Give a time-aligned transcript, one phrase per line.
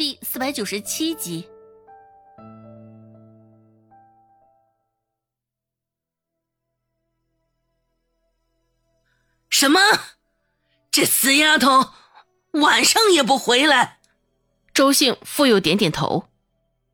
[0.00, 1.46] 第四百九十七集。
[9.50, 9.78] 什么？
[10.90, 11.90] 这死丫头
[12.52, 13.98] 晚上也不回来？
[14.72, 16.30] 周兴复又点点头。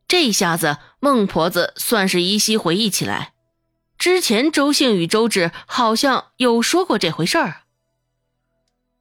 [0.09, 3.35] 这一下子，孟婆子算是依稀回忆起来，
[3.97, 7.63] 之前周兴与周芷好像有说过这回事儿。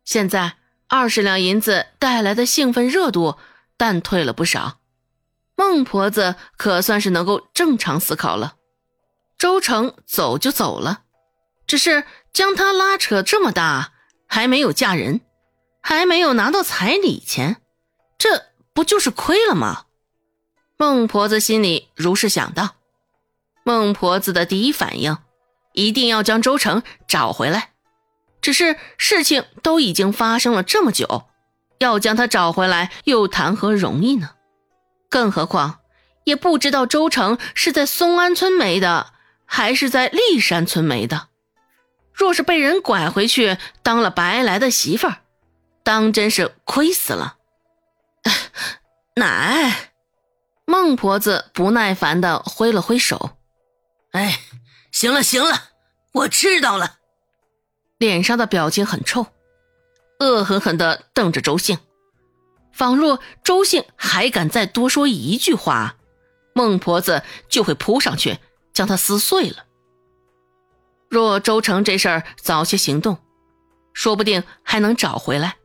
[0.04, 3.40] 现在二十两银子带来的兴奋热度
[3.78, 4.80] 淡退了不少，
[5.56, 8.56] 孟婆子可算是能够正常思考了。
[9.38, 11.04] 周成走就走了，
[11.68, 13.92] 只是将他拉扯这么大，
[14.28, 15.22] 还没有嫁人，
[15.82, 17.62] 还没有拿到彩礼钱，
[18.18, 19.86] 这不就是亏了吗？
[20.78, 22.76] 孟婆子心里如是想到。
[23.64, 25.18] 孟婆子的第一反应，
[25.74, 27.72] 一定要将周成找回来。
[28.42, 31.26] 只是事情都已经发生了这么久，
[31.80, 34.32] 要将他找回来又谈何容易呢？
[35.10, 35.80] 更何况
[36.24, 39.14] 也不知道周成是在松安村没的，
[39.46, 41.28] 还是在骊山村没的。
[42.14, 45.18] 若是被人拐回去当了白来的媳妇儿，
[45.84, 47.38] 当真是亏死了。
[49.16, 49.92] 奶。
[50.68, 53.38] 孟婆子不耐烦的挥了挥手
[54.14, 54.40] ，“哎，
[54.92, 55.70] 行了行了，
[56.12, 56.96] 我知道了。”
[58.00, 59.28] 脸上的表情很臭，
[60.20, 61.78] 恶狠狠的瞪着周兴，
[62.72, 65.98] 仿若周兴还敢再多说一句话，
[66.54, 68.40] 孟婆子就会扑上去
[68.74, 69.66] 将他撕碎了。
[71.10, 73.18] 若周成这事儿早些行动，
[73.94, 75.58] 说不定还能找回来。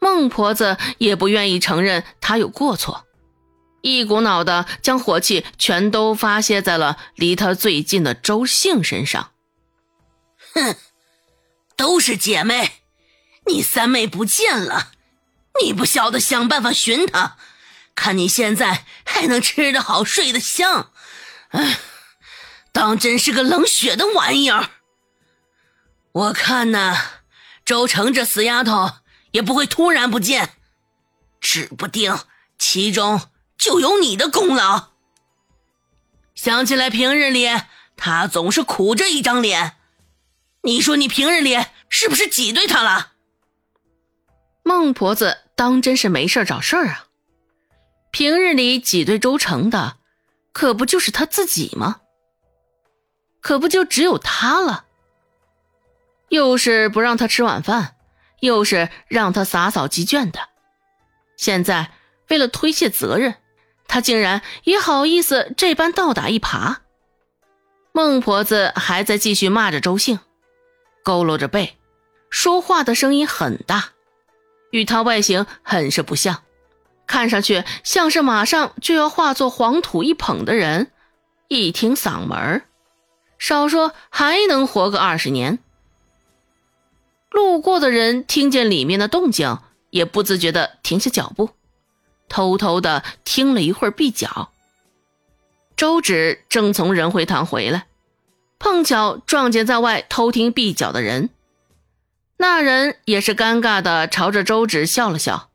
[0.00, 3.04] 孟婆子也不愿意承认他有过错。
[3.80, 9.30] 一股脑的将火气全都发泄在了离他最近的周兴身上。
[10.54, 10.74] 哼，
[11.76, 12.70] 都是姐妹，
[13.48, 14.92] 你三妹不见了，
[15.62, 17.36] 你不晓得想办法寻她，
[17.94, 20.92] 看你现在还能吃得好睡得香，
[21.48, 21.78] 哎，
[22.72, 24.70] 当真是个冷血的玩意儿。
[26.12, 26.96] 我看呢，
[27.64, 28.90] 周成这死丫头
[29.32, 30.54] 也不会突然不见，
[31.40, 32.18] 指不定
[32.58, 33.30] 其中。
[33.58, 34.90] 就有你的功劳。
[36.36, 37.48] 想起来平日里
[37.96, 39.74] 他总是苦着一张脸，
[40.62, 41.58] 你说你平日里
[41.88, 43.14] 是不是挤兑他了？
[44.68, 47.06] 孟婆子当真是没事找事儿啊！
[48.10, 49.96] 平日里挤兑周成的，
[50.52, 52.02] 可不就是他自己吗？
[53.40, 54.84] 可不就只有他了？
[56.28, 57.96] 又是不让他吃晚饭，
[58.40, 60.50] 又是让他洒扫鸡圈的，
[61.38, 61.92] 现在
[62.28, 63.36] 为了推卸责任。
[63.86, 66.76] 他竟然也好意思这般倒打一耙，
[67.92, 70.18] 孟婆子还在继续骂着周兴，
[71.02, 71.78] 佝偻着背，
[72.28, 73.92] 说话的声音很大，
[74.70, 76.42] 与他外形很是不像，
[77.06, 80.90] 看上去像是马上就要化作黄土一捧的人。
[81.48, 82.62] 一听嗓门
[83.38, 85.58] 少说还能活个二十年。
[87.30, 89.58] 路过的人听见里面的动静，
[89.90, 91.50] 也不自觉地停下脚步。
[92.28, 94.50] 偷偷的听了一会儿壁角，
[95.76, 97.86] 周芷正从仁惠堂回来，
[98.58, 101.30] 碰巧撞见在外偷听壁角的人。
[102.38, 105.50] 那人也是尴尬的朝着周芷笑了笑，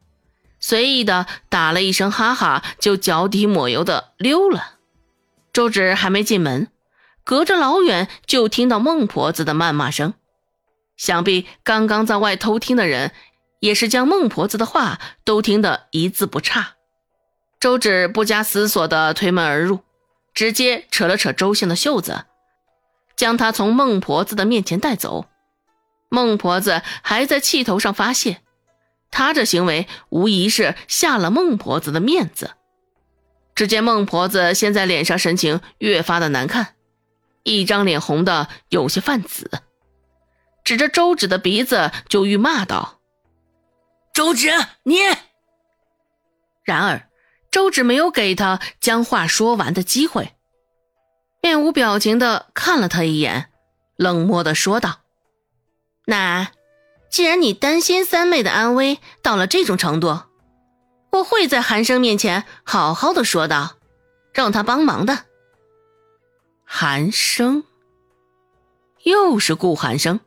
[0.60, 4.76] 随意的打了一声哈哈，就脚底抹油的溜了。
[5.52, 6.68] 周芷还没进门，
[7.24, 10.14] 隔着老远就听到孟婆子的谩骂声，
[10.98, 13.12] 想必刚刚在外偷听的人。
[13.60, 16.74] 也是将孟婆子的话都听得一字不差。
[17.62, 19.80] 周芷不加思索地推门而入，
[20.34, 22.26] 直接扯了扯周兴的袖子，
[23.16, 25.28] 将他从孟婆子的面前带走。
[26.14, 28.40] 孟婆子还在气头上发泄，
[29.10, 32.52] 他这行为无疑是下了孟婆子的面子。
[33.56, 36.76] 只见孟婆子现在脸上神情越发的难看，
[37.42, 39.50] 一张脸红的有些泛紫，
[40.64, 43.00] 指着周芷的鼻子就欲骂道。
[44.14, 44.52] 周芷，
[44.84, 44.98] 你。
[46.64, 47.10] 然而，
[47.50, 50.36] 周芷没有给他将话说完的机会，
[51.42, 53.50] 面无表情的看了他一眼，
[53.96, 55.00] 冷漠的说道
[56.06, 56.52] ：“奶，
[57.10, 60.20] 既然你担心三妹的安危到了这种程度，
[61.12, 63.76] 我会在寒生面前好好的说道，
[64.34, 65.26] 让他帮忙的。”
[66.66, 67.64] 寒生，
[69.04, 70.20] 又是顾寒生。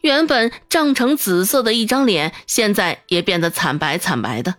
[0.00, 4.54] 原本涨成紫色的一张脸，现在也变得惨白惨白的。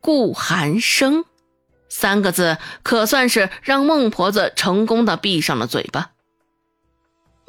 [0.00, 1.24] 顾寒生
[1.88, 6.12] 三个字，可算是让孟婆子成功的闭上了嘴巴。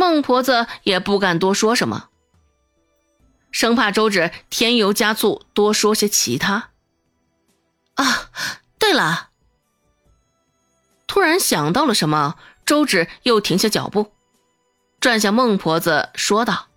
[0.01, 2.09] 孟婆子也不敢多说什么，
[3.51, 6.71] 生怕周芷添油加醋多说些其他。
[7.93, 8.31] 啊，
[8.79, 9.29] 对了，
[11.05, 14.11] 突然想到了什么，周芷又停下脚步，
[14.99, 16.69] 转向孟婆子说道：“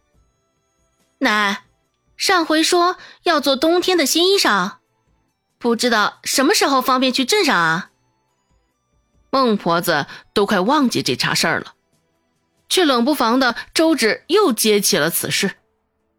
[1.20, 1.64] 奶，
[2.18, 4.72] 上回说要做冬天的新衣裳，
[5.56, 7.90] 不知道什么时候方便去镇上啊？”
[9.32, 10.04] 孟婆子
[10.34, 11.72] 都快忘记这茬事儿了，
[12.74, 15.54] 却冷不防的周芷又接起了此事。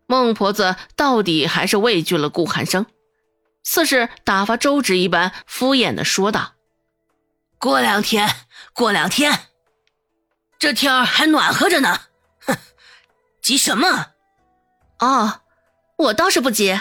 [0.08, 2.86] 孟婆子到底还是畏惧了顾寒生。
[3.62, 6.54] 似是打发周芷一般，敷衍的说道
[7.60, 8.34] ：“过两天，
[8.72, 9.38] 过两天，
[10.58, 12.00] 这天儿还暖和着呢。
[12.46, 12.56] 哼，
[13.42, 14.12] 急什么？
[15.00, 15.42] 哦，
[15.98, 16.80] 我倒是不急，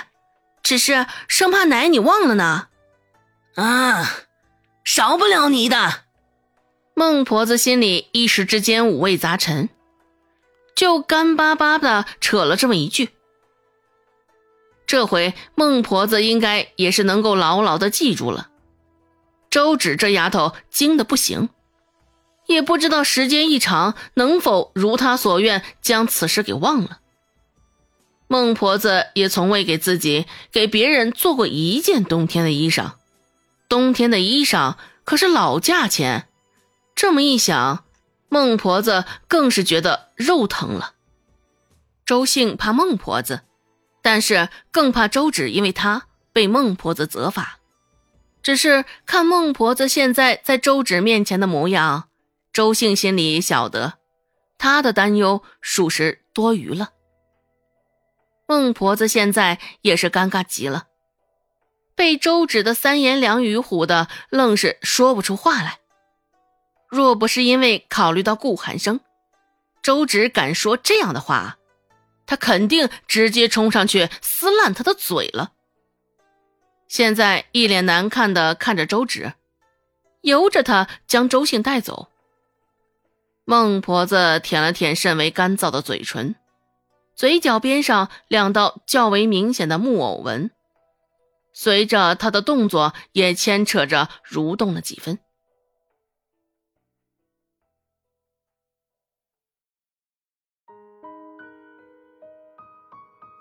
[0.63, 2.69] 只是生怕奶你忘了呢。
[3.57, 4.09] 啊，
[4.85, 6.04] 少不了你的。”
[6.97, 9.69] 孟婆子心里一时之间五味杂陈，
[10.77, 13.09] 就干巴巴的扯了这么一句。
[14.87, 18.49] 这回孟婆子应该也是能够牢牢的记住了。
[19.51, 21.49] 周芷这丫头精的不行，
[22.47, 27.01] 也不知道时间一长能否如她所愿将此事给忘了。
[28.29, 32.93] 孟婆子也从未给自己、给别人做过一件冬天的衣裳，
[33.69, 36.29] 冬天的衣裳可是老价钱。
[36.95, 37.85] 这么一想，
[38.29, 40.95] 孟婆子更是觉得肉疼了。
[42.05, 43.43] 周姓怕孟婆子。
[44.07, 47.59] 但是更怕周芷，因为她被孟婆子责罚。
[48.43, 52.11] 只是看孟婆子现在在周芷面前的模样，
[52.53, 53.95] 周姓心里晓得，
[54.59, 56.91] 她的担忧属实多余了。
[58.47, 60.89] 孟婆子现在也是尴尬极了，
[61.95, 65.79] 被周芷的三言两语唬的，愣是说不出话来。
[66.95, 69.01] 若不是因为考虑到顾寒生，
[69.83, 71.59] 周芷敢说这样的话。
[72.25, 75.53] 他肯定直接冲上去撕烂他的嘴了。
[76.87, 79.35] 现在一脸难看的看着周芷，
[80.23, 82.09] 由着他将周姓带走。
[83.45, 86.37] 孟婆子舔了舔甚为干燥的嘴唇，
[87.17, 90.51] 嘴角边上两道较为明显的木偶纹，
[91.53, 95.19] 随着他的动作也牵扯着蠕动了几分。